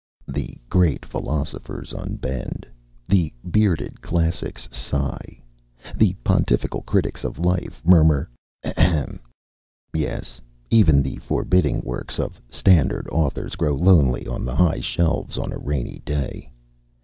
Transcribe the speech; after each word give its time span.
The 0.27 0.57
Great 0.67 1.05
Philosophers 1.05 1.93
unbend, 1.93 2.65
the 3.07 3.31
Bearded 3.51 4.01
Classics 4.01 4.67
sigh, 4.71 5.43
the 5.95 6.15
Pontifical 6.23 6.81
Critics 6.81 7.23
of 7.23 7.37
Life 7.37 7.83
murmur 7.85 8.27
"ahem." 8.65 9.19
Yes, 9.93 10.41
even 10.71 11.03
the 11.03 11.17
forbidding 11.17 11.81
works 11.81 12.17
of 12.17 12.41
Standard 12.49 13.07
Authors 13.11 13.53
grow 13.55 13.75
lonely 13.75 14.25
on 14.25 14.43
the 14.43 14.55
high 14.55 14.79
shelves 14.79 15.37
on 15.37 15.53
a 15.53 15.59
rainy 15.59 16.01
day. 16.03 16.49